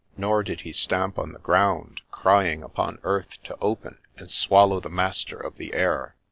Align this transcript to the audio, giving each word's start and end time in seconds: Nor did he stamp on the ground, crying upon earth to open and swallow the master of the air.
Nor 0.17 0.41
did 0.41 0.61
he 0.61 0.71
stamp 0.71 1.19
on 1.19 1.31
the 1.31 1.37
ground, 1.37 2.01
crying 2.09 2.63
upon 2.63 2.97
earth 3.03 3.37
to 3.43 3.55
open 3.61 3.99
and 4.17 4.31
swallow 4.31 4.79
the 4.79 4.89
master 4.89 5.39
of 5.39 5.57
the 5.57 5.75
air. 5.75 6.15